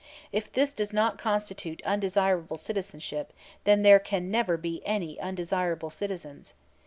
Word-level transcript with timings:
If 0.31 0.51
this 0.51 0.73
does 0.73 0.93
not 0.93 1.19
constitute 1.19 1.79
undesirable 1.85 2.57
citizenship, 2.57 3.31
then 3.65 3.83
there 3.83 3.99
can 3.99 4.31
never 4.31 4.57
be 4.57 4.81
any 4.83 5.19
undesirable 5.19 5.91
citizens. 5.91 6.55